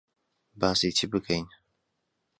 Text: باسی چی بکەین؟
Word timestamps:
باسی 0.59 0.89
چی 0.97 1.05
بکەین؟ 1.11 1.47